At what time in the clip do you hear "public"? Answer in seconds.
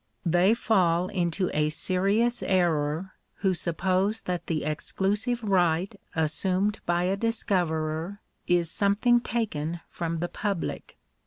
10.27-10.97